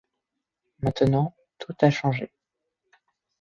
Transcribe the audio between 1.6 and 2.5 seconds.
a changé.